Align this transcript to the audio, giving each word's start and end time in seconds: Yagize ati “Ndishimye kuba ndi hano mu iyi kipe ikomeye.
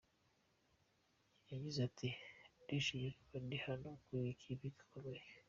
Yagize 1.51 1.79
ati 1.87 2.07
“Ndishimye 2.63 3.09
kuba 3.19 3.35
ndi 3.45 3.57
hano 3.65 3.87
mu 4.05 4.17
iyi 4.21 4.33
kipe 4.41 4.65
ikomeye. 4.83 5.23